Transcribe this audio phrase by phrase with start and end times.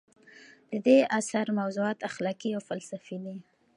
[0.69, 3.35] د دې اثر موضوعات اخلاقي او فلسفي دي.